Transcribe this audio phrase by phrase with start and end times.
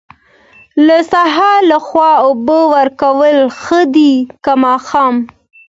[0.87, 5.15] د سهار لخوا اوبه ورکول ښه دي که ماښام؟